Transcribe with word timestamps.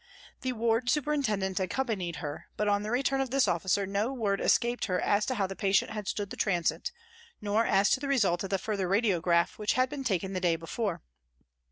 The 0.41 0.53
ward 0.53 0.89
super 0.89 1.13
intendent 1.13 1.59
accompanied 1.59 2.15
her, 2.25 2.47
but 2.57 2.67
on 2.67 2.81
the 2.81 2.89
return 2.89 3.21
of 3.21 3.29
this 3.29 3.47
officer 3.47 3.85
no 3.85 4.11
word 4.11 4.41
escaped 4.41 4.85
her 4.85 4.99
as 4.99 5.27
to 5.27 5.35
how 5.35 5.45
the 5.45 5.55
patient 5.55 5.91
had 5.91 6.07
stood 6.07 6.31
the 6.31 6.35
transit, 6.35 6.91
nor 7.39 7.67
as 7.67 7.91
to 7.91 7.99
the 7.99 8.07
result 8.07 8.43
of 8.43 8.49
the 8.49 8.57
further 8.57 8.87
radiograph 8.87 9.59
which 9.59 9.73
had 9.73 9.91
been 9.91 10.03
taken 10.03 10.33
the 10.33 10.39
day 10.41 10.55
before. 10.55 11.03